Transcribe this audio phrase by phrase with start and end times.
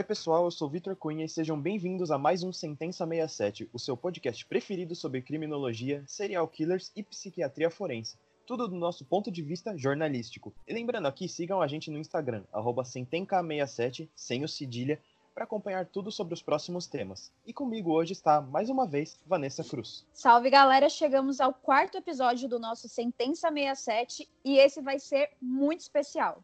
[0.00, 3.78] Oi, pessoal, eu sou Vitor Cunha e sejam bem-vindos a mais um Sentença 67, o
[3.78, 8.16] seu podcast preferido sobre criminologia, serial killers e psiquiatria forense.
[8.46, 10.54] Tudo do nosso ponto de vista jornalístico.
[10.66, 14.98] E lembrando aqui, sigam a gente no Instagram, sentenca67, sem o cedilha,
[15.34, 17.30] para acompanhar tudo sobre os próximos temas.
[17.46, 20.06] E comigo hoje está, mais uma vez, Vanessa Cruz.
[20.14, 25.80] Salve galera, chegamos ao quarto episódio do nosso Sentença 67 e esse vai ser muito
[25.80, 26.42] especial.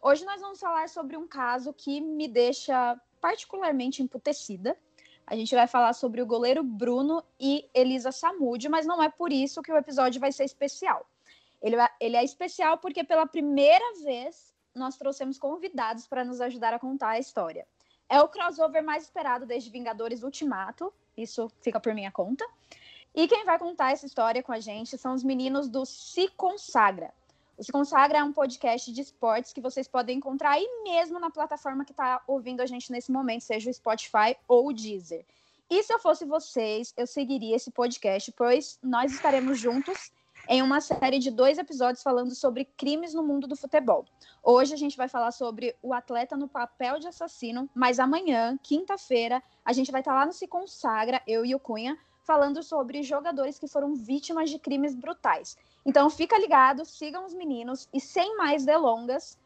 [0.00, 4.78] Hoje nós vamos falar sobre um caso que me deixa particularmente emputecida.
[5.26, 9.32] A gente vai falar sobre o goleiro Bruno e Elisa Samúdio, mas não é por
[9.32, 11.04] isso que o episódio vai ser especial.
[11.60, 16.78] Ele, ele é especial porque pela primeira vez nós trouxemos convidados para nos ajudar a
[16.78, 17.66] contar a história.
[18.08, 22.46] É o crossover mais esperado desde Vingadores Ultimato, isso fica por minha conta.
[23.14, 27.12] E quem vai contar essa história com a gente são os meninos do Se Consagra.
[27.58, 31.28] O Se Consagra é um podcast de esportes que vocês podem encontrar aí mesmo na
[31.28, 35.26] plataforma que está ouvindo a gente nesse momento, seja o Spotify ou o Deezer.
[35.68, 40.12] E se eu fosse vocês, eu seguiria esse podcast, pois nós estaremos juntos
[40.48, 44.06] em uma série de dois episódios falando sobre crimes no mundo do futebol.
[44.40, 49.42] Hoje a gente vai falar sobre o atleta no papel de assassino, mas amanhã, quinta-feira,
[49.64, 53.58] a gente vai estar lá no Se Consagra, eu e o Cunha, falando sobre jogadores
[53.58, 55.56] que foram vítimas de crimes brutais.
[55.84, 59.38] Então fica ligado, sigam os meninos e sem mais delongas,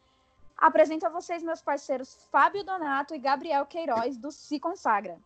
[0.57, 5.17] apresento a vocês meus parceiros Fábio Donato e Gabriel Queiroz do Se Consagra.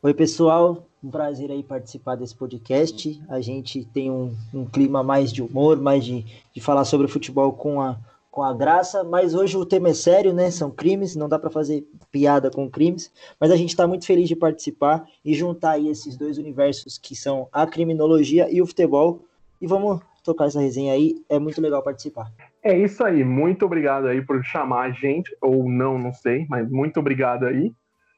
[0.00, 0.86] Oi, pessoal.
[1.02, 3.20] Um prazer aí participar desse podcast.
[3.28, 7.52] A gente tem um, um clima mais de humor, mais de, de falar sobre futebol
[7.52, 7.98] com a,
[8.30, 10.52] com a graça, mas hoje o tema é sério, né?
[10.52, 14.28] São crimes, não dá para fazer piada com crimes, mas a gente está muito feliz
[14.28, 19.24] de participar e juntar aí esses dois universos que são a criminologia e o futebol.
[19.60, 22.30] E vamos tocar essa resenha aí, é muito legal participar.
[22.62, 26.70] É isso aí, muito obrigado aí por chamar a gente, ou não, não sei, mas
[26.70, 27.72] muito obrigado aí.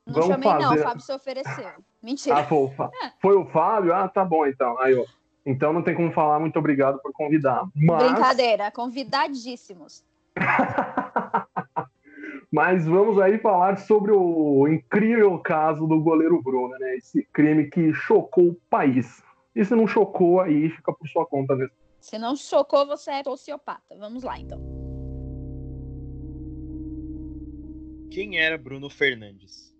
[0.06, 0.64] Não Vamos chamei, fazer...
[0.64, 1.70] não, o Fábio se ofereceu.
[2.02, 2.38] Mentira.
[2.38, 2.90] Ah, foi o, Fá...
[3.02, 3.12] é.
[3.20, 3.94] foi o Fábio?
[3.94, 4.78] Ah, tá bom então.
[4.80, 5.04] Aí, ó.
[5.44, 7.64] Então não tem como falar muito obrigado por convidar.
[7.74, 8.12] Mas...
[8.12, 10.04] Brincadeira, convidadíssimos.
[12.52, 16.96] Mas vamos aí falar sobre o incrível caso do goleiro Bruno, né?
[16.96, 19.22] Esse crime que chocou o país.
[19.54, 21.74] E se não chocou, aí fica por sua conta mesmo.
[22.00, 23.96] Se não chocou, você é sociopata.
[23.98, 24.60] Vamos lá, então.
[28.10, 29.70] Quem era Bruno Fernandes?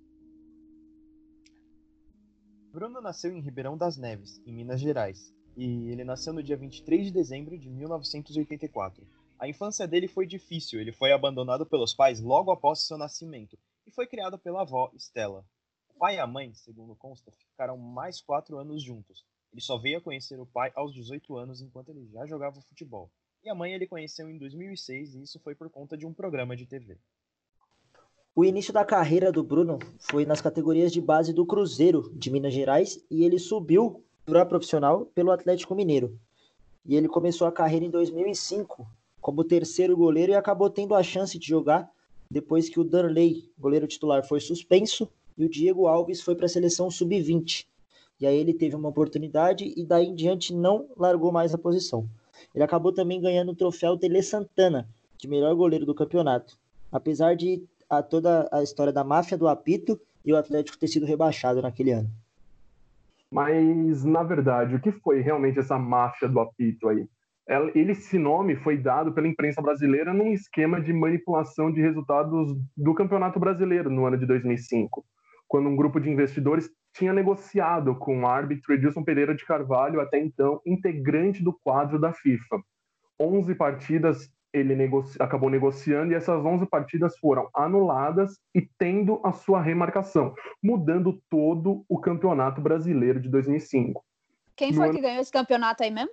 [2.73, 7.07] Bruno nasceu em Ribeirão das Neves, em Minas Gerais, e ele nasceu no dia 23
[7.07, 9.05] de dezembro de 1984.
[9.39, 13.91] A infância dele foi difícil, ele foi abandonado pelos pais logo após seu nascimento e
[13.91, 15.45] foi criado pela avó, Stella.
[15.89, 19.25] O pai e a mãe, segundo consta, ficaram mais quatro anos juntos.
[19.53, 23.11] Ele só veio a conhecer o pai aos 18 anos enquanto ele já jogava futebol.
[23.43, 26.57] E a mãe ele conheceu em 2006 e isso foi por conta de um programa
[26.57, 26.99] de TV.
[28.35, 32.55] O início da carreira do Bruno foi nas categorias de base do Cruzeiro de Minas
[32.55, 36.19] Gerais e ele subiu para profissional pelo Atlético Mineiro.
[36.87, 38.87] E ele começou a carreira em 2005
[39.21, 41.91] como terceiro goleiro e acabou tendo a chance de jogar
[42.31, 46.49] depois que o Darley, goleiro titular, foi suspenso e o Diego Alves foi para a
[46.49, 47.67] seleção sub-20.
[48.21, 52.07] E aí ele teve uma oportunidade e daí em diante não largou mais a posição.
[52.55, 54.87] Ele acabou também ganhando o troféu Tele Santana,
[55.17, 56.59] de melhor goleiro do campeonato.
[56.93, 61.07] Apesar de a toda a história da máfia do apito e o Atlético ter sido
[61.07, 62.09] rebaixado naquele ano.
[63.31, 67.07] Mas, na verdade, o que foi realmente essa máfia do apito aí?
[67.75, 72.95] Ele, esse nome foi dado pela imprensa brasileira num esquema de manipulação de resultados do
[72.95, 75.05] Campeonato Brasileiro no ano de 2005,
[75.51, 80.17] quando um grupo de investidores tinha negociado com o árbitro Edilson Pereira de Carvalho, até
[80.17, 82.63] então integrante do quadro da FIFA.
[83.19, 85.21] 11 partidas ele negoci...
[85.21, 91.85] acabou negociando e essas 11 partidas foram anuladas e tendo a sua remarcação, mudando todo
[91.89, 94.05] o campeonato brasileiro de 2005.
[94.55, 94.95] Quem foi ano...
[94.95, 96.13] que ganhou esse campeonato aí mesmo?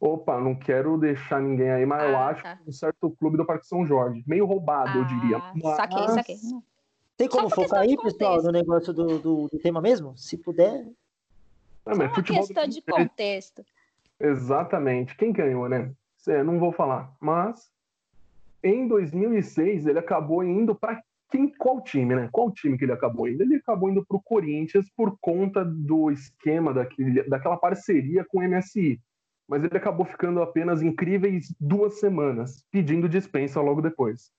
[0.00, 2.56] Opa, não quero deixar ninguém aí, mas ah, eu acho tá.
[2.56, 4.24] que um certo clube do Parque São Jorge.
[4.26, 5.38] Meio roubado, ah, eu diria.
[5.54, 5.76] Mas...
[5.76, 6.36] Saquei, saquei.
[7.16, 10.16] Tem como focar aí, pessoal, no negócio do, do, do, tema mesmo?
[10.16, 10.84] Se puder.
[11.84, 13.64] Não, mas Só uma questão de contexto.
[14.18, 15.16] Exatamente.
[15.16, 15.92] Quem ganhou, né?
[16.28, 17.14] É, não vou falar.
[17.20, 17.70] Mas
[18.62, 22.28] em 2006 ele acabou indo para quem, qual time, né?
[22.30, 23.42] Qual time que ele acabou indo?
[23.42, 28.42] Ele acabou indo para o Corinthians por conta do esquema daquele, daquela parceria com o
[28.42, 29.00] MSI.
[29.48, 34.30] Mas ele acabou ficando apenas incríveis duas semanas, pedindo dispensa logo depois.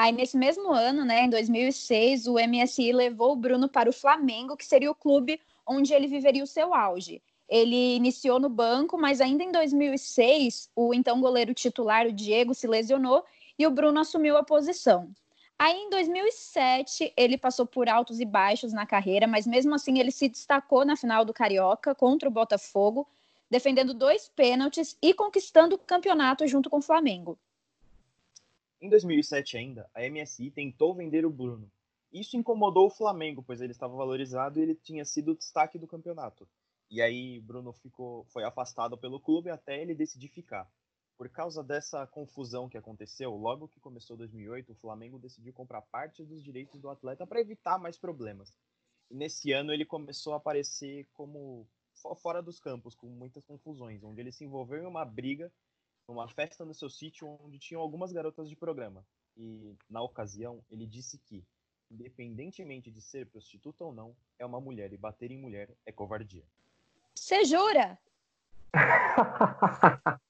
[0.00, 4.56] Aí, nesse mesmo ano, né, em 2006, o MSI levou o Bruno para o Flamengo,
[4.56, 7.20] que seria o clube onde ele viveria o seu auge.
[7.48, 12.68] Ele iniciou no banco, mas ainda em 2006, o então goleiro titular, o Diego, se
[12.68, 13.24] lesionou
[13.58, 15.10] e o Bruno assumiu a posição.
[15.58, 20.12] Aí em 2007 ele passou por altos e baixos na carreira, mas mesmo assim ele
[20.12, 23.04] se destacou na final do Carioca contra o Botafogo,
[23.50, 27.36] defendendo dois pênaltis e conquistando o campeonato junto com o Flamengo.
[28.80, 31.70] Em 2007 ainda, a MSI tentou vender o Bruno.
[32.12, 35.86] Isso incomodou o Flamengo, pois ele estava valorizado e ele tinha sido o destaque do
[35.86, 36.48] campeonato.
[36.88, 40.70] E aí Bruno ficou, foi afastado pelo clube até ele decidir ficar.
[41.18, 46.24] Por causa dessa confusão que aconteceu, logo que começou 2008, o Flamengo decidiu comprar parte
[46.24, 48.56] dos direitos do atleta para evitar mais problemas.
[49.10, 51.66] E nesse ano ele começou a aparecer como
[52.22, 55.52] fora dos campos, com muitas confusões, onde ele se envolveu em uma briga
[56.08, 59.04] numa festa no seu sítio onde tinham algumas garotas de programa.
[59.36, 61.44] E na ocasião ele disse que,
[61.90, 66.42] independentemente de ser prostituta ou não, é uma mulher e bater em mulher é covardia.
[67.14, 67.98] Você jura?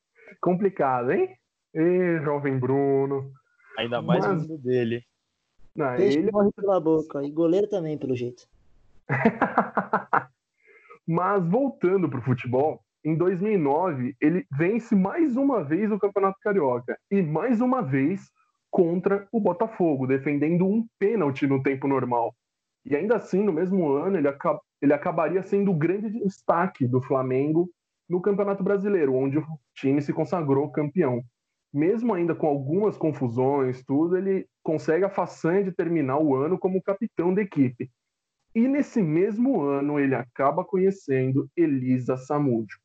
[0.41, 1.39] Complicado, hein?
[1.73, 3.33] E jovem Bruno.
[3.79, 4.51] Ainda mais Mas...
[4.51, 5.07] o dele.
[5.75, 7.23] Não, Peixe ele morre pela boca.
[7.25, 8.49] E goleiro também, pelo jeito.
[11.07, 16.99] Mas voltando para o futebol, em 2009 ele vence mais uma vez o Campeonato Carioca
[17.11, 18.31] e mais uma vez
[18.71, 22.35] contra o Botafogo, defendendo um pênalti no tempo normal.
[22.85, 24.29] E ainda assim, no mesmo ano, ele,
[24.83, 27.71] ele acabaria sendo o grande destaque do Flamengo
[28.07, 29.45] no Campeonato Brasileiro, onde o
[29.75, 31.23] time se consagrou campeão.
[31.73, 36.83] Mesmo ainda com algumas confusões, tudo, ele consegue a façanha de terminar o ano como
[36.83, 37.91] capitão da equipe.
[38.55, 42.79] E nesse mesmo ano ele acaba conhecendo Elisa Samúdio.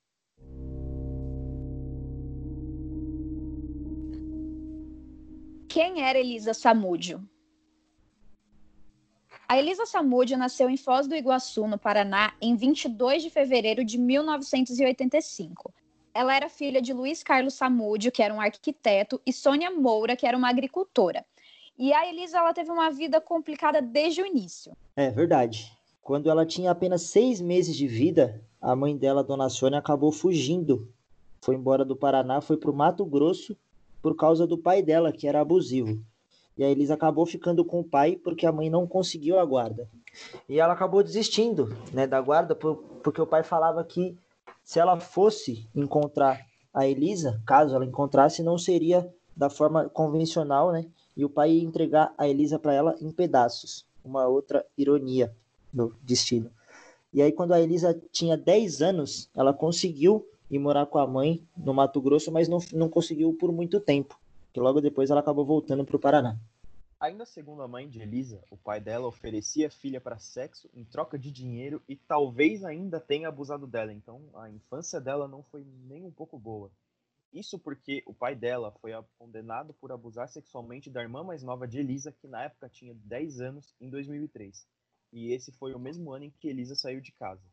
[5.73, 7.27] Quem era Elisa Samúdio?
[9.49, 13.97] A Elisa Samúdio nasceu em Foz do Iguaçu, no Paraná, em 22 de fevereiro de
[13.97, 15.73] 1985.
[16.13, 20.27] Ela era filha de Luiz Carlos Samúdio, que era um arquiteto, e Sônia Moura, que
[20.27, 21.25] era uma agricultora.
[21.75, 24.77] E a Elisa ela teve uma vida complicada desde o início.
[24.95, 25.75] É verdade.
[26.03, 30.93] Quando ela tinha apenas seis meses de vida, a mãe dela, Dona Sônia, acabou fugindo.
[31.41, 33.57] Foi embora do Paraná, foi para o Mato Grosso
[34.03, 35.97] por causa do pai dela, que era abusivo.
[36.57, 39.89] E a Elisa acabou ficando com o pai porque a mãe não conseguiu a guarda.
[40.47, 44.15] E ela acabou desistindo né, da guarda por, porque o pai falava que
[44.61, 50.85] se ela fosse encontrar a Elisa, caso ela encontrasse, não seria da forma convencional, né?
[51.15, 53.85] E o pai ia entregar a Elisa para ela em pedaços.
[54.03, 55.33] Uma outra ironia
[55.71, 56.51] do destino.
[57.13, 61.45] E aí, quando a Elisa tinha 10 anos, ela conseguiu ir morar com a mãe
[61.55, 64.19] no Mato Grosso, mas não, não conseguiu por muito tempo
[64.53, 66.37] que logo depois ela acabou voltando para o Paraná.
[66.99, 70.85] Ainda segundo a mãe de Elisa, o pai dela oferecia a filha para sexo em
[70.85, 75.65] troca de dinheiro e talvez ainda tenha abusado dela, então a infância dela não foi
[75.85, 76.71] nem um pouco boa.
[77.33, 81.79] Isso porque o pai dela foi condenado por abusar sexualmente da irmã mais nova de
[81.79, 84.65] Elisa, que na época tinha 10 anos, em 2003.
[85.11, 87.43] E esse foi o mesmo ano em que Elisa saiu de casa.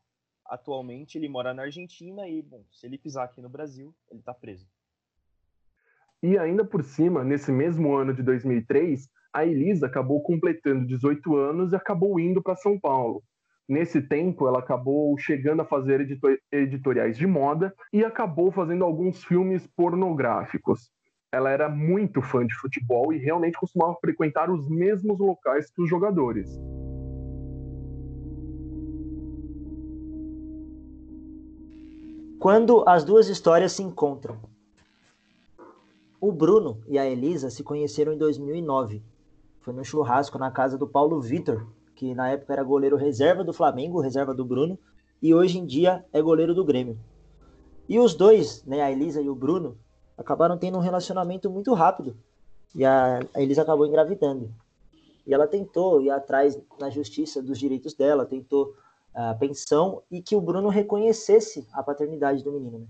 [0.45, 4.35] Atualmente ele mora na Argentina e, bom, se ele pisar aqui no Brasil, ele está
[4.35, 4.67] preso.
[6.23, 11.73] E ainda por cima, nesse mesmo ano de 2003, a Elisa acabou completando 18 anos
[11.73, 13.23] e acabou indo para São Paulo.
[13.69, 16.05] Nesse tempo, ela acabou chegando a fazer
[16.51, 20.91] editoriais de moda e acabou fazendo alguns filmes pornográficos.
[21.33, 25.89] Ela era muito fã de futebol e realmente costumava frequentar os mesmos locais que os
[25.89, 26.51] jogadores.
[32.41, 34.39] Quando as duas histórias se encontram,
[36.19, 39.03] o Bruno e a Elisa se conheceram em 2009.
[39.61, 43.53] Foi no churrasco na casa do Paulo Vitor, que na época era goleiro reserva do
[43.53, 44.79] Flamengo, reserva do Bruno,
[45.21, 46.99] e hoje em dia é goleiro do Grêmio.
[47.87, 49.77] E os dois, né, a Elisa e o Bruno,
[50.17, 52.17] acabaram tendo um relacionamento muito rápido.
[52.75, 54.51] E a, a Elisa acabou engravidando.
[55.27, 58.73] E ela tentou ir atrás na justiça dos direitos dela, tentou
[59.15, 62.81] a pensão e que o Bruno reconhecesse a paternidade do menino.
[62.81, 62.87] Né?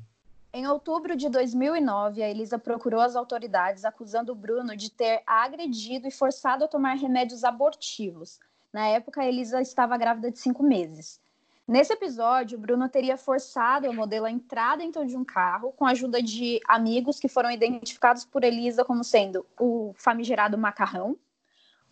[0.53, 6.09] Em outubro de 2009, a Elisa procurou as autoridades acusando o Bruno de ter agredido
[6.09, 8.41] e forçado a tomar remédios abortivos.
[8.73, 11.21] Na época, a Elisa estava grávida de cinco meses.
[11.69, 15.87] Nesse episódio, o Bruno teria forçado a modelo a entrar dentro de um carro com
[15.87, 21.17] a ajuda de amigos que foram identificados por Elisa como sendo o famigerado macarrão,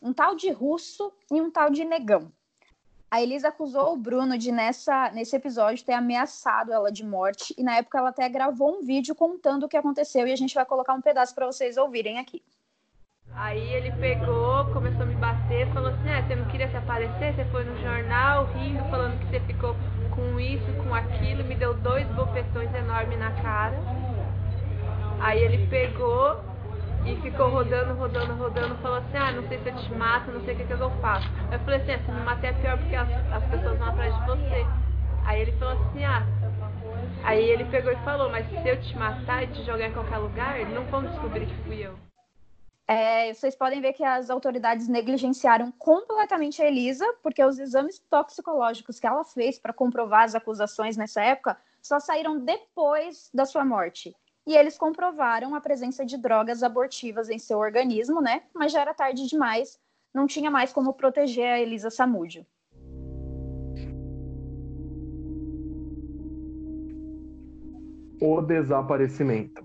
[0.02, 2.32] um tal de russo e um tal de negão.
[3.10, 7.54] A Elisa acusou o Bruno de, nessa, nesse episódio, ter ameaçado ela de morte.
[7.56, 10.26] E na época ela até gravou um vídeo contando o que aconteceu.
[10.26, 12.42] E a gente vai colocar um pedaço para vocês ouvirem aqui.
[13.34, 17.34] Aí ele pegou, começou a me bater, falou assim: é, você não queria se aparecer?
[17.34, 19.74] Você foi no jornal rindo, falando que você ficou
[20.14, 21.44] com isso, com aquilo.
[21.44, 23.78] Me deu dois bofetões enormes na cara.
[25.20, 26.40] Aí ele pegou
[27.04, 30.44] e ficou rodando, rodando, rodando, falou assim, ah, não sei se eu te mato, não
[30.44, 31.28] sei o que, que eu faço.
[31.52, 34.14] Eu falei assim, ah, se me matar é pior porque as, as pessoas vão atrás
[34.14, 34.66] de você.
[35.24, 36.26] Aí ele falou assim, ah,
[37.24, 40.18] aí ele pegou e falou, mas se eu te matar e te jogar em qualquer
[40.18, 41.94] lugar, não vão descobrir que fui eu.
[42.90, 48.98] É, vocês podem ver que as autoridades negligenciaram completamente a Elisa, porque os exames toxicológicos
[48.98, 54.16] que ela fez para comprovar as acusações nessa época só saíram depois da sua morte.
[54.48, 58.44] E eles comprovaram a presença de drogas abortivas em seu organismo, né?
[58.54, 59.78] Mas já era tarde demais,
[60.14, 62.46] não tinha mais como proteger a Elisa Samúdio.
[68.22, 69.62] O desaparecimento.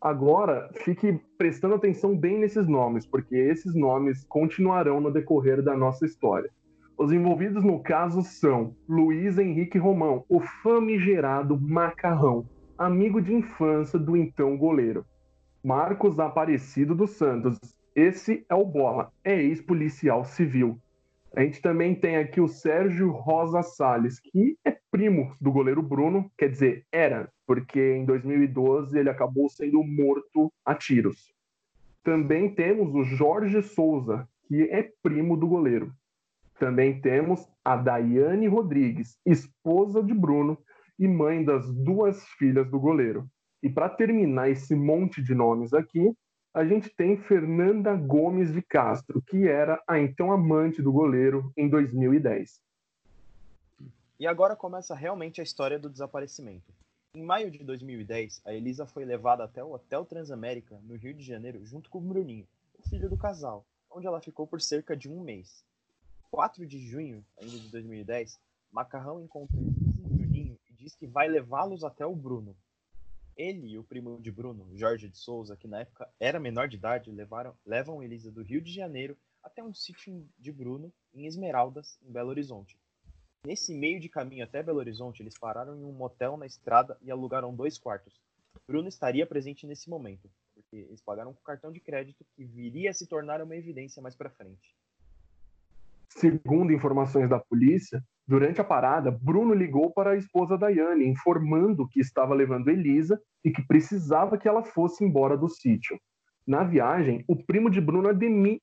[0.00, 6.04] Agora, fique prestando atenção bem nesses nomes, porque esses nomes continuarão no decorrer da nossa
[6.04, 6.50] história.
[6.96, 12.44] Os envolvidos no caso são Luiz Henrique Romão, o famigerado Macarrão,
[12.78, 15.04] amigo de infância do então goleiro.
[15.64, 17.58] Marcos Aparecido dos Santos,
[17.94, 20.78] esse é o Bola, é ex-policial civil.
[21.34, 26.30] A gente também tem aqui o Sérgio Rosa Salles, que é primo do goleiro Bruno,
[26.38, 31.34] quer dizer, era, porque em 2012 ele acabou sendo morto a tiros.
[32.04, 35.92] Também temos o Jorge Souza, que é primo do goleiro.
[36.58, 40.56] Também temos a Daiane Rodrigues, esposa de Bruno
[40.98, 43.28] e mãe das duas filhas do goleiro.
[43.62, 46.12] E para terminar esse monte de nomes aqui,
[46.54, 51.68] a gente tem Fernanda Gomes de Castro, que era a então amante do goleiro em
[51.68, 52.60] 2010.
[54.18, 56.72] E agora começa realmente a história do desaparecimento.
[57.14, 61.22] Em maio de 2010, a Elisa foi levada até o Hotel Transamérica, no Rio de
[61.22, 62.46] Janeiro, junto com o Bruninho,
[62.78, 65.64] o filho do casal, onde ela ficou por cerca de um mês.
[66.30, 68.38] 4 de junho, ainda de 2010,
[68.70, 72.56] Macarrão encontrou Elisa e Bruninho e diz que vai levá-los até o Bruno.
[73.36, 76.76] Ele e o primo de Bruno, Jorge de Souza, que na época era menor de
[76.76, 81.98] idade, levaram, levam Elisa do Rio de Janeiro até um sítio de Bruno, em Esmeraldas,
[82.02, 82.76] em Belo Horizonte
[83.46, 87.10] Nesse meio de caminho até Belo Horizonte, eles pararam em um motel na estrada e
[87.10, 88.20] alugaram dois quartos.
[88.66, 92.94] Bruno estaria presente nesse momento, porque eles pagaram com cartão de crédito que viria a
[92.94, 94.74] se tornar uma evidência mais para frente.
[96.08, 102.00] Segundo informações da polícia, durante a parada, Bruno ligou para a esposa Daiane, informando que
[102.00, 105.98] estava levando Elisa e que precisava que ela fosse embora do sítio.
[106.46, 108.08] Na viagem, o primo de Bruno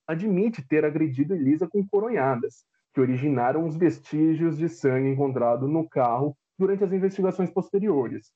[0.08, 6.36] admite ter agredido Elisa com coronhadas, que originaram os vestígios de sangue encontrado no carro
[6.58, 8.32] durante as investigações posteriores.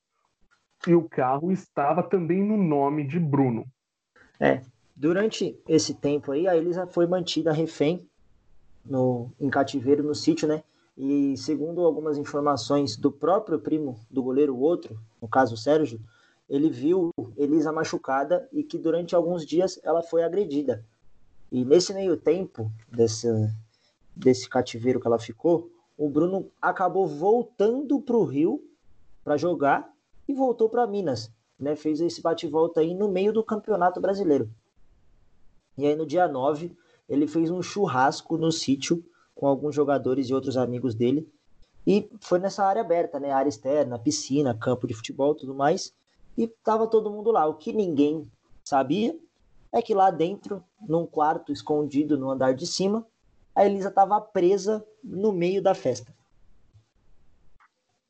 [0.88, 3.66] E o carro estava também no nome de Bruno.
[4.40, 4.62] É,
[4.96, 8.09] durante esse tempo aí, a Elisa foi mantida refém
[8.86, 10.64] no, em cativeiro no sítio, né?
[10.98, 16.00] E segundo algumas informações do próprio primo do goleiro, o outro, no caso o Sérgio,
[16.50, 20.84] ele viu Elisa machucada e que durante alguns dias ela foi agredida.
[21.52, 23.54] E nesse meio tempo dessa,
[24.16, 28.64] desse cativeiro que ela ficou, o Bruno acabou voltando para o Rio
[29.24, 29.92] para jogar
[30.28, 31.32] e voltou para Minas.
[31.60, 31.76] Né?
[31.76, 34.50] Fez esse bate-volta aí no meio do Campeonato Brasileiro.
[35.78, 36.76] E aí no dia 9,
[37.10, 41.28] ele fez um churrasco no sítio com alguns jogadores e outros amigos dele.
[41.88, 43.32] E foi nessa área aberta, né?
[43.32, 45.94] Área externa, piscina, campo de futebol, tudo mais.
[46.38, 47.48] E tava todo mundo lá.
[47.48, 48.30] O que ninguém
[48.64, 49.18] sabia
[49.72, 53.06] é que lá dentro, num quarto escondido no andar de cima,
[53.56, 56.14] a Elisa estava presa no meio da festa.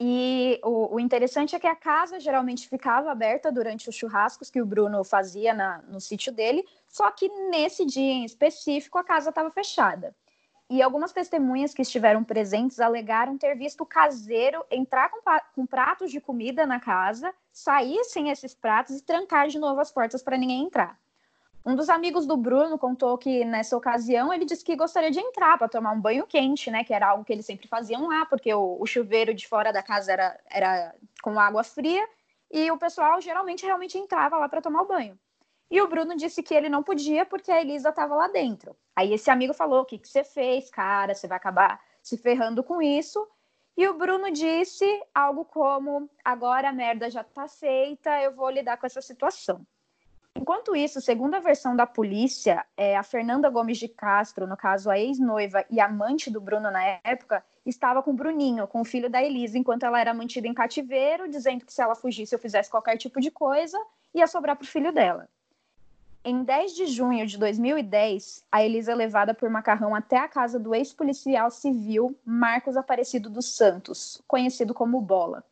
[0.02, 4.62] E o, o, interessante é que a casa geralmente ficava aberta durante os churrascos que
[4.62, 9.30] o Bruno fazia na, no sítio dele, só que nesse dia em específico a casa
[9.30, 10.16] estava fechada.
[10.70, 15.20] E algumas testemunhas que estiveram presentes alegaram ter visto o caseiro entrar com,
[15.54, 19.92] com pratos de comida na casa, sair sem esses pratos e trancar de novo as
[19.92, 20.98] portas para ninguém entrar.
[21.70, 25.56] Um dos amigos do Bruno contou que nessa ocasião ele disse que gostaria de entrar
[25.56, 26.84] para tomar um banho quente, né?
[26.84, 29.84] Que era algo que eles sempre faziam lá, porque o, o, chuveiro de fora da
[29.84, 32.04] casa era, era com água fria
[32.50, 35.16] e o pessoal geralmente realmente entrava lá para tomar o banho.
[35.70, 38.76] E o Bruno disse que ele não podia porque a Elisa estava lá dentro.
[38.96, 41.14] Aí esse amigo falou: O que, que você fez, cara?
[41.14, 43.28] Você vai acabar se ferrando com isso.
[43.78, 48.78] E o Bruno disse algo como: Agora a merda já está feita, eu vou lidar
[48.78, 49.64] com essa situação.
[50.40, 54.90] Enquanto isso, segundo a versão da polícia, é, a Fernanda Gomes de Castro, no caso
[54.90, 59.10] a ex-noiva e amante do Bruno na época, estava com o Bruninho, com o filho
[59.10, 62.70] da Elisa, enquanto ela era mantida em cativeiro, dizendo que se ela fugisse ou fizesse
[62.70, 63.78] qualquer tipo de coisa,
[64.16, 65.28] ia sobrar para o filho dela.
[66.24, 70.58] Em 10 de junho de 2010, a Elisa é levada por Macarrão até a casa
[70.58, 75.44] do ex-policial civil Marcos Aparecido dos Santos, conhecido como Bola.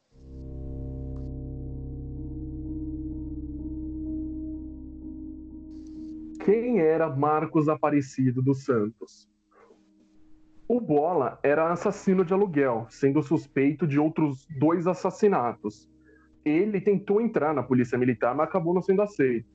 [6.48, 9.30] Quem era Marcos Aparecido dos Santos?
[10.66, 15.92] O Bola era assassino de aluguel, sendo suspeito de outros dois assassinatos.
[16.46, 19.46] Ele tentou entrar na polícia militar, mas acabou não sendo aceito.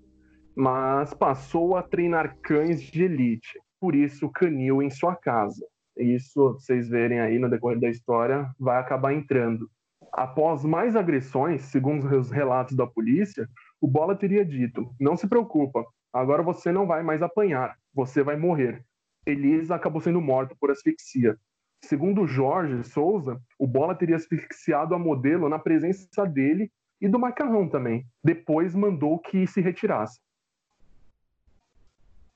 [0.54, 5.66] Mas passou a treinar cães de elite, por isso canil em sua casa.
[5.96, 9.66] Isso, vocês verem aí no decorrer da história, vai acabar entrando.
[10.12, 13.48] Após mais agressões, segundo os relatos da polícia,
[13.80, 18.36] o Bola teria dito: Não se preocupa, agora você não vai mais apanhar, você vai
[18.36, 18.84] morrer.
[19.24, 21.38] Elisa acabou sendo morta por asfixia.
[21.80, 27.68] Segundo Jorge Souza, o Bola teria asfixiado a modelo na presença dele e do Macarrão
[27.68, 28.06] também.
[28.22, 30.20] Depois mandou que se retirasse.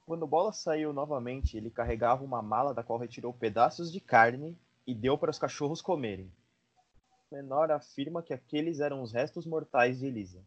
[0.04, 4.56] Quando o Bola saiu novamente, ele carregava uma mala da qual retirou pedaços de carne
[4.86, 6.30] e deu para os cachorros comerem.
[7.30, 10.40] Menor afirma que aqueles eram os restos mortais de Elisa.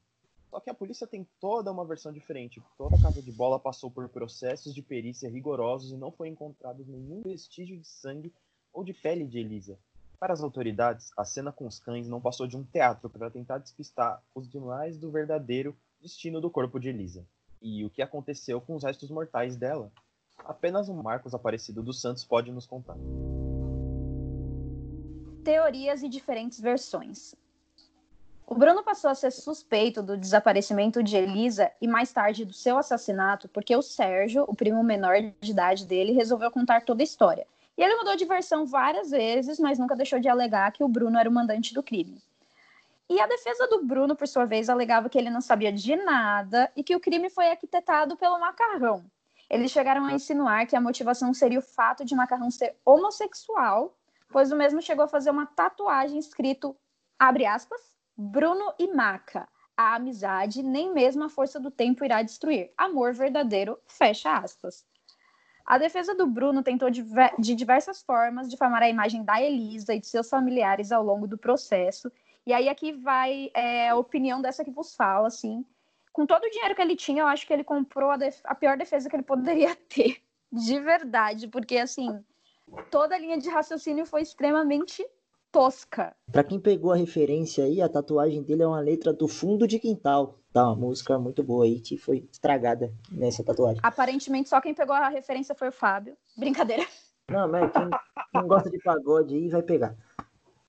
[0.50, 2.62] Só que a polícia tem toda uma versão diferente.
[2.78, 6.84] Toda a casa de bola passou por processos de perícia rigorosos e não foi encontrado
[6.88, 8.34] nenhum vestígio de sangue
[8.74, 9.78] ou de pele de Elisa.
[10.20, 13.60] Para as autoridades, a cena com os cães não passou de um teatro para tentar
[13.60, 17.26] despistar os demais do verdadeiro destino do corpo de Elisa
[17.62, 19.92] e o que aconteceu com os restos mortais dela.
[20.40, 22.98] Apenas o Marcos Aparecido dos Santos pode nos contar.
[25.44, 27.36] Teorias e diferentes versões.
[28.52, 32.80] O Bruno passou a ser suspeito do desaparecimento de Elisa e mais tarde do seu
[32.80, 37.46] assassinato porque o Sérgio, o primo menor de idade dele, resolveu contar toda a história.
[37.78, 41.20] E ele mudou de versão várias vezes, mas nunca deixou de alegar que o Bruno
[41.20, 42.20] era o mandante do crime.
[43.08, 46.72] E a defesa do Bruno, por sua vez, alegava que ele não sabia de nada
[46.76, 49.06] e que o crime foi arquitetado pelo Macarrão.
[49.48, 53.96] Eles chegaram a insinuar que a motivação seria o fato de Macarrão ser homossexual,
[54.32, 56.76] pois o mesmo chegou a fazer uma tatuagem escrito,
[57.20, 59.48] abre aspas, Bruno e Maca.
[59.78, 62.70] A amizade nem mesmo a força do tempo irá destruir.
[62.78, 64.86] Amor verdadeiro, fecha aspas.
[65.66, 67.02] A defesa do Bruno tentou de,
[67.56, 72.12] diversas formas difamar a imagem da Elisa e de seus familiares ao longo do processo,
[72.46, 75.66] e aí aqui vai é, a opinião dessa que vos fala, assim.
[76.12, 78.78] Com todo o dinheiro que ele tinha, eu acho que ele comprou a, a pior
[78.78, 80.22] defesa que ele poderia ter.
[80.52, 82.22] De verdade, porque assim,
[82.92, 85.08] toda a linha de raciocínio foi extremamente
[85.52, 86.16] tosca.
[86.32, 89.80] Para quem pegou a referência aí, a tatuagem dele é uma letra do fundo de
[89.80, 90.40] quintal.
[90.52, 93.80] Tá, uma música muito boa aí que foi estragada nessa tatuagem.
[93.84, 96.18] Aparentemente só quem pegou a referência foi o Fábio.
[96.36, 96.86] Brincadeira.
[97.30, 97.90] Não, mas quem,
[98.34, 99.96] quem gosta de pagode aí vai pegar.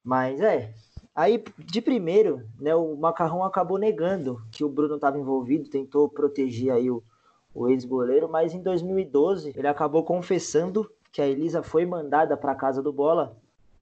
[0.04, 0.74] Mas é,
[1.14, 6.72] Aí, de primeiro, né, o Macarrão acabou negando que o Bruno estava envolvido, tentou proteger
[6.72, 7.02] aí o,
[7.52, 12.54] o ex-goleiro, mas em 2012 ele acabou confessando que a Elisa foi mandada para a
[12.56, 13.36] casa do Bola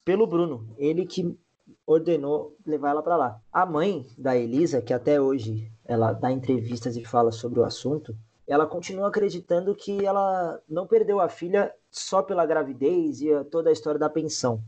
[0.08, 1.38] pelo Bruno, ele que
[1.86, 3.40] ordenou levar ela para lá.
[3.52, 8.16] A mãe da Elisa, que até hoje ela dá entrevistas e fala sobre o assunto,
[8.46, 13.72] ela continua acreditando que ela não perdeu a filha só pela gravidez e toda a
[13.72, 14.62] história da pensão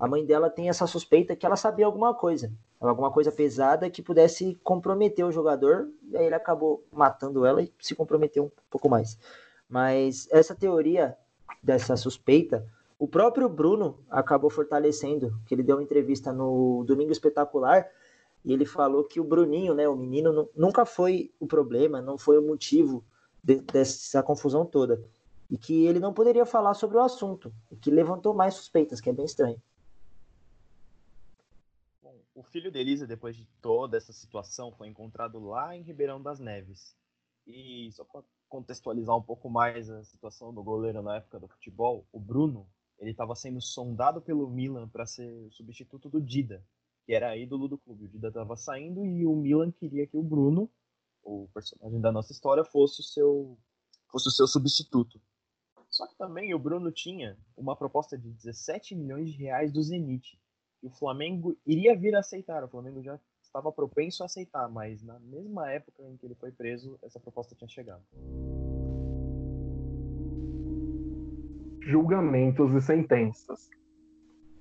[0.00, 4.00] a mãe dela tem essa suspeita que ela sabia alguma coisa, alguma coisa pesada que
[4.00, 8.88] pudesse comprometer o jogador, e aí ele acabou matando ela e se comprometeu um pouco
[8.88, 9.18] mais.
[9.68, 11.14] Mas essa teoria
[11.62, 12.66] dessa suspeita,
[13.00, 17.90] o próprio Bruno acabou fortalecendo, que ele deu uma entrevista no Domingo Espetacular,
[18.44, 22.38] e ele falou que o Bruninho, né, o menino, nunca foi o problema, não foi
[22.38, 23.02] o motivo
[23.42, 25.02] de, dessa confusão toda.
[25.48, 29.08] E que ele não poderia falar sobre o assunto, o que levantou mais suspeitas, que
[29.08, 29.60] é bem estranho.
[32.34, 36.38] O filho de Elisa, depois de toda essa situação, foi encontrado lá em Ribeirão das
[36.38, 36.94] Neves.
[37.46, 42.04] E só para contextualizar um pouco mais a situação do goleiro na época do futebol,
[42.12, 42.66] o Bruno,
[43.00, 46.62] ele estava sendo sondado pelo Milan para ser o substituto do Dida,
[47.06, 48.04] que era ídolo do clube.
[48.04, 50.70] O Dida estava saindo e o Milan queria que o Bruno,
[51.22, 53.58] o personagem da nossa história, fosse o seu,
[54.10, 55.20] fosse o seu substituto.
[55.88, 60.38] Só que também o Bruno tinha uma proposta de 17 milhões de reais do Zenit,
[60.78, 62.62] que o Flamengo iria vir a aceitar.
[62.62, 66.52] O Flamengo já estava propenso a aceitar, mas na mesma época em que ele foi
[66.52, 68.04] preso, essa proposta tinha chegado.
[71.82, 73.68] Julgamentos e sentenças.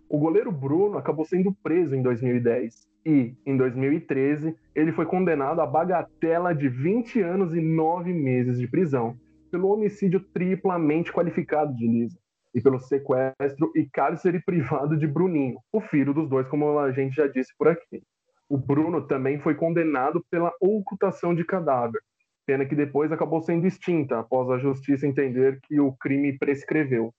[0.10, 5.68] O goleiro Bruno acabou sendo preso em 2010 e, em 2013, ele foi condenado à
[5.68, 9.16] bagatela de 20 anos e 9 meses de prisão
[9.52, 12.18] pelo homicídio triplamente qualificado de Lisa
[12.54, 17.16] e pelo sequestro e cárcere privado de Bruninho, o filho dos dois, como a gente
[17.16, 18.02] já disse por aqui.
[18.48, 22.02] O Bruno também foi condenado pela ocultação de cadáver,
[22.50, 27.14] pena que depois acabou sendo extinta após a justiça entender que o crime prescreveu.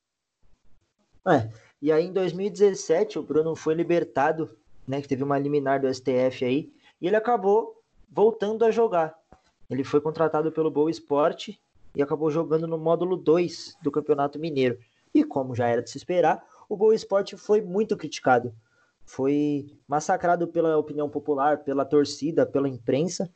[1.24, 1.48] É,
[1.80, 4.50] e aí em 2017 o Bruno foi libertado,
[4.88, 9.14] né, que teve uma liminar do STF aí, e ele acabou voltando a jogar.
[9.70, 11.60] Ele foi contratado pelo Boa Esporte
[11.94, 14.78] e acabou jogando no módulo 2 do Campeonato Mineiro.
[15.14, 18.52] E como já era de se esperar, o Boa Esporte foi muito criticado.
[19.04, 23.30] Foi massacrado pela opinião popular, pela torcida, pela imprensa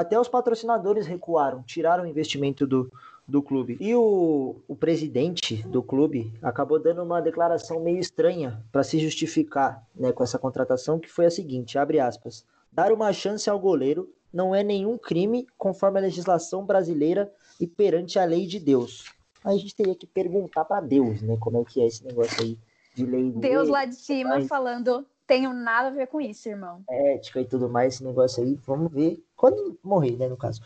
[0.00, 2.92] até os patrocinadores recuaram, tiraram o investimento do,
[3.26, 3.78] do clube.
[3.80, 9.82] E o, o presidente do clube acabou dando uma declaração meio estranha para se justificar
[9.94, 14.12] né, com essa contratação, que foi a seguinte, abre aspas, dar uma chance ao goleiro
[14.32, 19.06] não é nenhum crime conforme a legislação brasileira e perante a lei de Deus.
[19.42, 22.42] Aí a gente teria que perguntar para Deus, né, como é que é esse negócio
[22.42, 22.58] aí
[22.94, 23.30] de lei.
[23.30, 24.46] De Deus lei, lá de cima mas...
[24.46, 26.82] falando, tenho nada a ver com isso, irmão.
[26.88, 30.60] Ética e tudo mais, esse negócio aí, vamos ver quando morrer, né, no caso.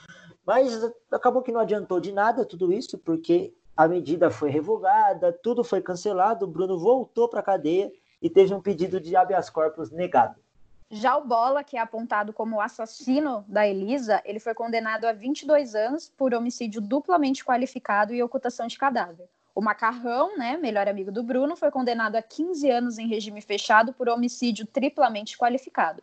[0.46, 0.70] Mas
[1.10, 5.80] acabou que não adiantou de nada tudo isso, porque a medida foi revogada, tudo foi
[5.80, 10.38] cancelado, o Bruno voltou para a cadeia e teve um pedido de habeas corpus negado.
[10.90, 15.12] Já o Bola, que é apontado como o assassino da Elisa, ele foi condenado a
[15.12, 19.28] 22 anos por homicídio duplamente qualificado e ocultação de cadáver.
[19.60, 23.92] O Macarrão, né, melhor amigo do Bruno, foi condenado a 15 anos em regime fechado
[23.92, 26.02] por homicídio triplamente qualificado.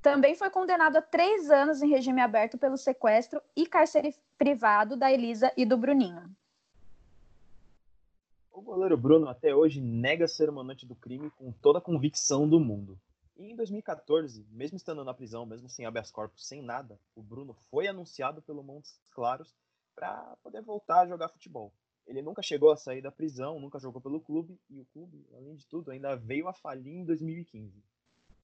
[0.00, 5.12] Também foi condenado a três anos em regime aberto pelo sequestro e cárcere privado da
[5.12, 6.22] Elisa e do Bruninho.
[8.52, 12.48] O goleiro Bruno até hoje nega ser o mandante do crime com toda a convicção
[12.48, 12.96] do mundo.
[13.36, 17.56] E em 2014, mesmo estando na prisão, mesmo sem habeas corpus, sem nada, o Bruno
[17.72, 19.52] foi anunciado pelo Montes Claros
[19.96, 21.72] para poder voltar a jogar futebol.
[22.06, 25.54] Ele nunca chegou a sair da prisão, nunca jogou pelo clube, e o clube, além
[25.54, 27.72] de tudo, ainda veio a falir em 2015.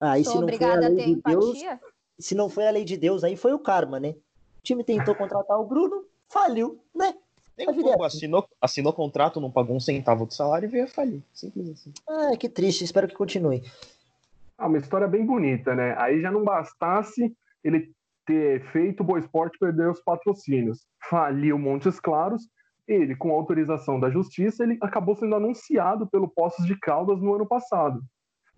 [0.01, 1.59] Ah, e Sou se não foi a lei a de Deus,
[2.19, 4.11] se não foi a lei de Deus, aí foi o karma, né?
[4.11, 7.15] O time tentou contratar o Bruno, faliu, né?
[7.57, 10.89] Nem um pouco, assinou, assinou contrato, não pagou um centavo do salário e veio a
[10.89, 11.21] falir.
[11.35, 11.93] Simples assim.
[12.09, 13.65] Ah, que triste, espero que continue.
[14.57, 15.97] Ah, uma história bem bonita, né?
[15.99, 17.93] Aí já não bastasse ele
[18.25, 20.87] ter feito o Boa Esporte perder os patrocínios.
[21.11, 22.49] Faliu Montes Claros,
[22.89, 27.47] ele, com autorização da justiça, ele acabou sendo anunciado pelo Poços de Caldas no ano
[27.47, 28.03] passado.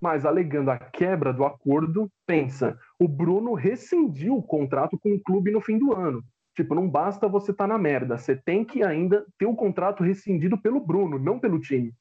[0.00, 5.50] Mas alegando a quebra do acordo, pensa, o Bruno rescindiu o contrato com o clube
[5.50, 6.22] no fim do ano.
[6.54, 10.02] Tipo, não basta você estar tá na merda, você tem que ainda ter o contrato
[10.02, 11.92] rescindido pelo Bruno, não pelo time.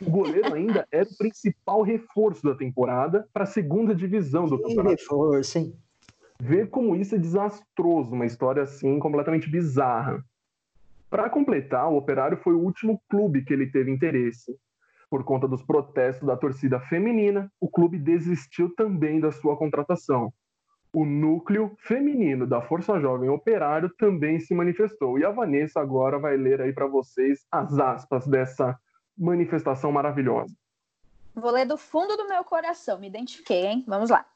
[0.00, 4.64] O goleiro ainda era o principal reforço da temporada para a segunda divisão do que
[4.64, 4.96] campeonato.
[5.00, 5.72] reforço, hein?
[6.40, 10.22] Ver como isso é desastroso, uma história assim completamente bizarra.
[11.16, 14.54] Para completar, o Operário foi o último clube que ele teve interesse.
[15.08, 20.30] Por conta dos protestos da torcida feminina, o clube desistiu também da sua contratação.
[20.92, 25.18] O núcleo feminino da Força Jovem Operário também se manifestou.
[25.18, 28.78] E a Vanessa agora vai ler aí para vocês as aspas dessa
[29.16, 30.54] manifestação maravilhosa.
[31.34, 33.84] Vou ler do fundo do meu coração, me identifiquei, hein?
[33.88, 34.26] Vamos lá.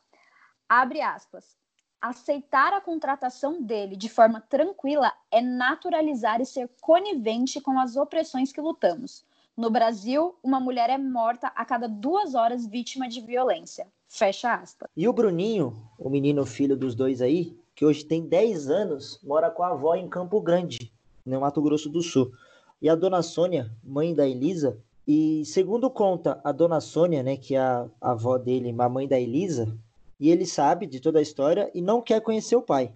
[0.66, 1.59] Abre aspas.
[2.00, 8.52] Aceitar a contratação dele de forma tranquila é naturalizar e ser conivente com as opressões
[8.52, 9.24] que lutamos.
[9.54, 13.86] No Brasil, uma mulher é morta a cada duas horas vítima de violência.
[14.08, 14.88] Fecha aspas.
[14.96, 19.50] E o Bruninho, o menino filho dos dois aí, que hoje tem 10 anos, mora
[19.50, 20.90] com a avó em Campo Grande,
[21.24, 22.32] no Mato Grosso do Sul
[22.80, 24.78] e a dona Sônia, mãe da Elisa.
[25.06, 29.20] E segundo conta a dona Sônia, né, que é a, avó dele, a mãe da
[29.20, 29.76] Elisa,
[30.20, 32.92] e ele sabe de toda a história e não quer conhecer o pai.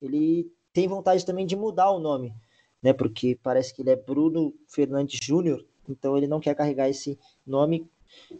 [0.00, 2.34] Ele tem vontade também de mudar o nome,
[2.82, 7.18] né, porque parece que ele é Bruno Fernandes Júnior, então ele não quer carregar esse
[7.46, 7.90] nome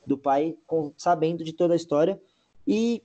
[0.06, 2.20] do pai com, sabendo de toda a história.
[2.66, 3.02] E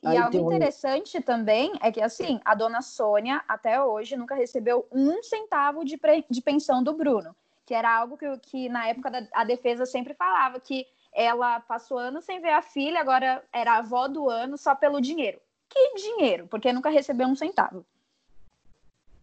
[0.00, 5.20] e algo interessante também é que, assim, a dona Sônia, até hoje, nunca recebeu um
[5.24, 6.24] centavo de, pre...
[6.30, 7.34] de pensão do Bruno,
[7.66, 10.86] que era algo que, que na época da, a defesa sempre falava, que
[11.20, 15.00] ela passou anos sem ver a filha, agora era a avó do ano só pelo
[15.00, 15.38] dinheiro.
[15.68, 16.46] Que dinheiro?
[16.46, 17.84] Porque nunca recebeu um centavo.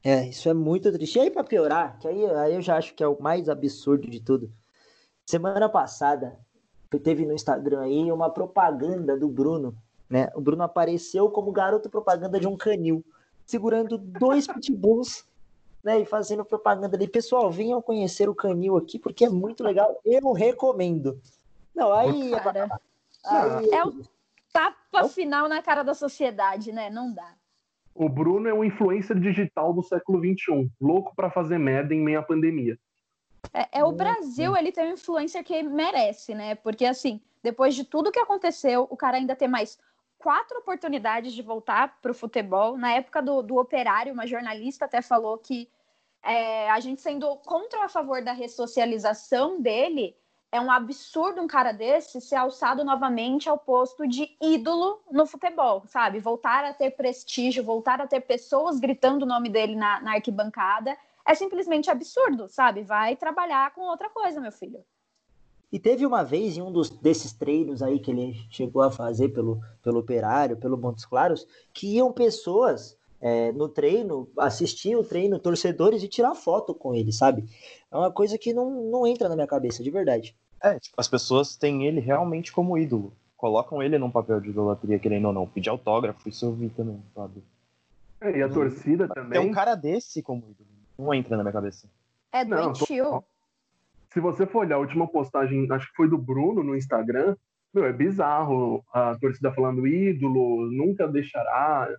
[0.03, 1.17] É, isso é muito triste.
[1.17, 4.07] E aí, para piorar, que aí, aí eu já acho que é o mais absurdo
[4.07, 4.51] de tudo.
[5.25, 6.37] Semana passada,
[7.03, 9.75] teve no Instagram aí uma propaganda do Bruno
[10.09, 10.29] né?
[10.35, 13.03] O Bruno apareceu como garoto propaganda de um canil,
[13.45, 15.25] segurando dois pitbulls
[15.83, 17.07] né, e fazendo propaganda ali.
[17.07, 19.99] Pessoal, venham conhecer o canil aqui, porque é muito legal.
[20.03, 21.19] Eu recomendo.
[21.75, 22.31] Não, aí.
[22.31, 22.67] Cara,
[23.25, 23.69] aí...
[23.69, 24.01] É o
[24.53, 26.89] tapa final na cara da sociedade, né?
[26.89, 27.33] Não dá.
[27.93, 32.19] O Bruno é um influencer digital do século XXI, louco para fazer merda em meio
[32.19, 32.77] à pandemia.
[33.53, 36.55] É, é, o Brasil, ele tem um influencer que merece, né?
[36.55, 39.79] Porque, assim, depois de tudo que aconteceu, o cara ainda tem mais
[40.17, 42.77] quatro oportunidades de voltar para o futebol.
[42.77, 45.69] Na época do, do operário, uma jornalista até falou que
[46.23, 50.15] é, a gente sendo contra ou a favor da ressocialização dele,
[50.51, 55.83] é um absurdo um cara desse ser alçado novamente ao posto de ídolo no futebol,
[55.87, 56.19] sabe?
[56.19, 60.97] Voltar a ter prestígio, voltar a ter pessoas gritando o nome dele na, na arquibancada
[61.25, 62.83] é simplesmente absurdo, sabe?
[62.83, 64.83] Vai trabalhar com outra coisa, meu filho.
[65.71, 69.29] E teve uma vez em um dos, desses treinos aí que ele chegou a fazer
[69.29, 75.39] pelo, pelo Operário, pelo Montes Claros, que iam pessoas é, no treino, assistir o treino,
[75.39, 77.45] torcedores e tirar foto com ele, sabe?
[77.91, 80.35] É uma coisa que não, não entra na minha cabeça, de verdade.
[80.61, 83.13] É, tipo, as pessoas têm ele realmente como ídolo.
[83.37, 85.47] Colocam ele num papel de idolatria, querendo ou não.
[85.47, 87.43] Pedir autógrafo, isso eu vi também, sabe?
[88.21, 89.39] É, e a torcida também.
[89.41, 90.69] Tem um cara desse como ídolo.
[90.97, 91.87] Não entra na minha cabeça.
[92.31, 93.23] É Não, doentio.
[94.11, 97.35] Se você for olhar a última postagem, acho que foi do Bruno no Instagram,
[97.73, 101.89] meu, é bizarro a torcida falando ídolo, nunca deixará.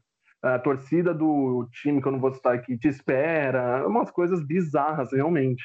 [0.55, 3.87] A torcida do time, que eu não vou citar aqui, te espera.
[3.87, 5.63] Umas coisas bizarras, realmente.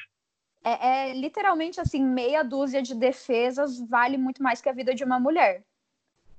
[0.64, 5.04] É, é literalmente assim, meia dúzia de defesas vale muito mais que a vida de
[5.04, 5.64] uma mulher.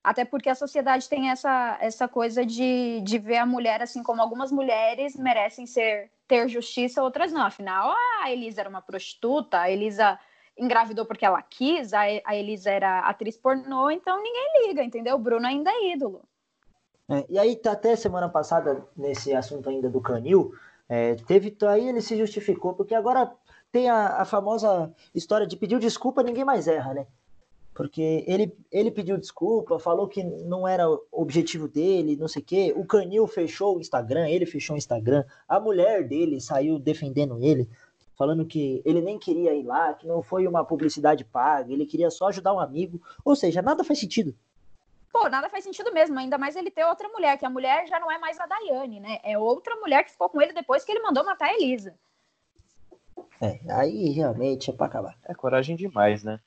[0.04, 4.22] Até porque a sociedade tem essa, essa coisa de, de ver a mulher assim como
[4.22, 7.42] algumas mulheres merecem ser ter justiça, outras não.
[7.42, 10.20] Afinal, a Elisa era uma prostituta, a Elisa
[10.58, 15.16] engravidou porque ela quis, a, a Elisa era atriz pornô, então ninguém liga, entendeu?
[15.16, 16.22] O Bruno ainda é ídolo.
[17.14, 20.54] É, e aí, tá até semana passada, nesse assunto ainda do Canil,
[20.90, 21.56] é, teve.
[21.68, 23.32] Aí ele se justificou, porque agora
[23.72, 27.08] tem a, a famosa história de pedir desculpa, ninguém mais erra, né?
[27.74, 32.46] Porque ele, ele pediu desculpa, falou que não era o objetivo dele, não sei o
[32.46, 32.74] quê.
[32.76, 35.24] O Canil fechou o Instagram, ele fechou o Instagram.
[35.48, 37.68] A mulher dele saiu defendendo ele,
[38.16, 42.12] falando que ele nem queria ir lá, que não foi uma publicidade paga, ele queria
[42.12, 43.02] só ajudar um amigo.
[43.26, 44.36] Ou seja, nada faz sentido.
[45.14, 48.00] Pô, nada faz sentido mesmo, ainda mais ele ter outra mulher, que a mulher já
[48.00, 49.20] não é mais a Daiane, né?
[49.24, 51.94] É outra mulher que ficou com ele depois que ele mandou matar a Elisa.
[53.40, 55.16] É, aí realmente é pra acabar.
[55.24, 56.40] É coragem demais, né?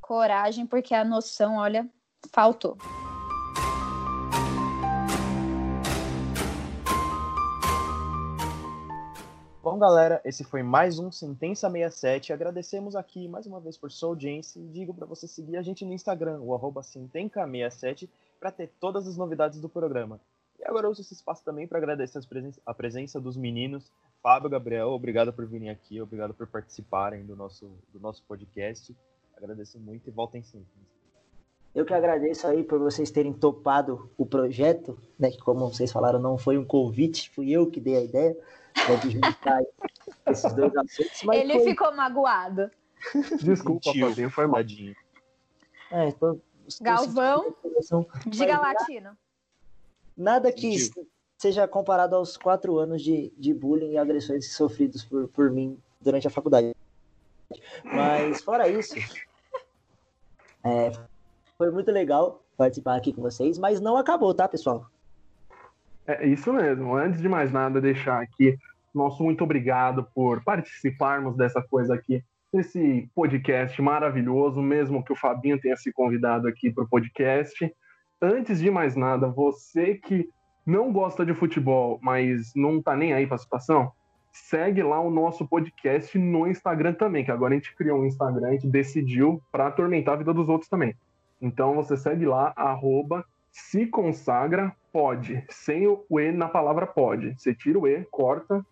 [0.00, 1.88] Coragem, porque a noção, olha,
[2.30, 2.78] faltou.
[9.62, 12.32] Bom, galera, esse foi mais um Sentença 67.
[12.32, 15.84] Agradecemos aqui mais uma vez por sua audiência e digo para você seguir a gente
[15.84, 18.08] no Instagram, o arroba Sentenca67,
[18.40, 20.20] para ter todas as novidades do programa.
[20.58, 23.90] E agora eu uso esse espaço também para agradecer presen- a presença dos meninos.
[24.20, 28.96] Fábio, Gabriel, obrigado por virem aqui, obrigado por participarem do nosso, do nosso podcast.
[29.36, 30.66] Agradeço muito e voltem sempre.
[31.72, 35.30] Eu que agradeço aí por vocês terem topado o projeto, né?
[35.30, 38.36] Que como vocês falaram, não foi um convite, fui eu que dei a ideia
[38.88, 39.62] né, de juntar
[40.28, 41.22] esses dois assuntos.
[41.24, 42.70] Mas ele foi, ficou magoado.
[43.42, 44.60] Desculpa, Sentiu, Fabinho, foi mal.
[45.90, 46.40] é, tô- tô
[46.80, 47.54] Galvão.
[48.26, 49.16] Diga Mas latino.
[50.16, 51.08] Nada que Sentiu.
[51.38, 56.26] seja comparado aos quatro anos de, de bullying e agressões sofridos por, por mim durante
[56.26, 56.74] a faculdade.
[57.84, 58.94] Mas fora isso,
[60.64, 60.92] é,
[61.58, 64.86] foi muito legal participar aqui com vocês, mas não acabou, tá, pessoal?
[66.06, 66.94] É isso mesmo.
[66.96, 68.56] Antes de mais nada, deixar aqui
[68.94, 75.60] nosso muito obrigado por participarmos dessa coisa aqui, desse podcast maravilhoso, mesmo que o Fabinho
[75.60, 77.72] tenha se convidado aqui para o podcast.
[78.20, 80.28] Antes de mais nada, você que
[80.64, 83.92] não gosta de futebol, mas não tá nem aí para a situação,
[84.30, 88.48] segue lá o nosso podcast no Instagram também, que agora a gente criou um Instagram,
[88.48, 90.94] a gente decidiu para atormentar a vida dos outros também.
[91.40, 97.34] Então você segue lá, arroba se consagra pode, sem o E na palavra pode.
[97.38, 98.64] Você tira o E, corta,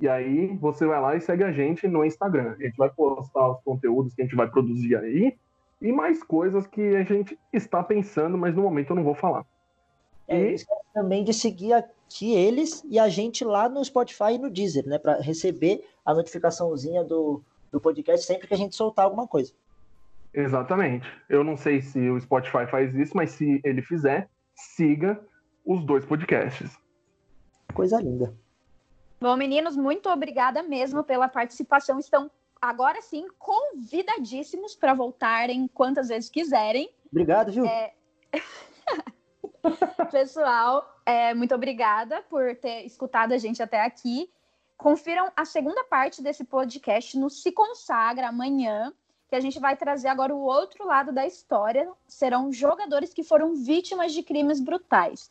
[0.00, 2.54] e aí você vai lá e segue a gente no Instagram.
[2.58, 5.36] A gente vai postar os conteúdos que a gente vai produzir aí
[5.80, 9.44] e mais coisas que a gente está pensando, mas no momento eu não vou falar.
[10.26, 10.56] É, E-
[10.92, 14.98] também de seguir aqui eles e a gente lá no Spotify e no Deezer, né?
[14.98, 19.52] Para receber a notificaçãozinha do, do podcast sempre que a gente soltar alguma coisa.
[20.32, 21.06] Exatamente.
[21.28, 25.20] Eu não sei se o Spotify faz isso, mas se ele fizer, siga
[25.64, 26.76] os dois podcasts.
[27.72, 28.34] Coisa linda.
[29.24, 31.98] Bom, meninos, muito obrigada mesmo pela participação.
[31.98, 36.90] Estão agora sim convidadíssimos para voltarem quantas vezes quiserem.
[37.10, 37.64] Obrigado, viu?
[40.12, 44.30] Pessoal, é, muito obrigada por ter escutado a gente até aqui.
[44.76, 48.92] Confiram a segunda parte desse podcast no Se Consagra amanhã,
[49.30, 51.90] que a gente vai trazer agora o outro lado da história.
[52.06, 55.30] Serão jogadores que foram vítimas de crimes brutais.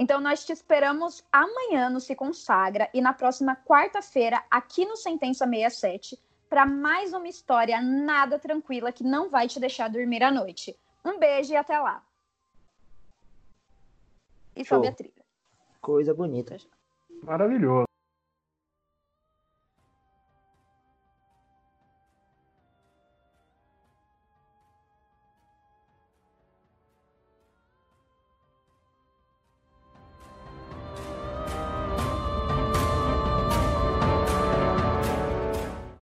[0.00, 5.44] Então, nós te esperamos amanhã no Se Consagra e na próxima quarta-feira, aqui no Sentença
[5.44, 6.16] 67,
[6.48, 10.78] para mais uma história nada tranquila que não vai te deixar dormir à noite.
[11.04, 12.00] Um beijo e até lá.
[14.54, 14.92] E sobe Show.
[14.92, 15.24] a trilha.
[15.80, 16.56] Coisa bonita.
[17.24, 17.87] Maravilhoso.